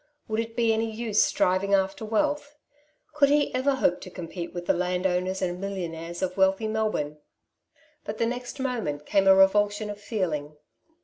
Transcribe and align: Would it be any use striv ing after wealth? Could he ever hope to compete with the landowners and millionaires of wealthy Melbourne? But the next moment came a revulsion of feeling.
Would 0.27 0.39
it 0.39 0.55
be 0.55 0.73
any 0.73 0.89
use 0.91 1.23
striv 1.31 1.61
ing 1.63 1.75
after 1.75 2.03
wealth? 2.03 2.55
Could 3.13 3.29
he 3.29 3.53
ever 3.53 3.75
hope 3.75 4.01
to 4.01 4.09
compete 4.09 4.51
with 4.51 4.65
the 4.65 4.73
landowners 4.73 5.43
and 5.43 5.61
millionaires 5.61 6.23
of 6.23 6.37
wealthy 6.37 6.67
Melbourne? 6.67 7.19
But 8.03 8.17
the 8.17 8.25
next 8.25 8.59
moment 8.59 9.05
came 9.05 9.27
a 9.27 9.35
revulsion 9.35 9.91
of 9.91 10.01
feeling. 10.01 10.57